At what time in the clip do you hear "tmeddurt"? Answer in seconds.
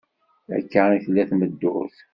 1.29-1.97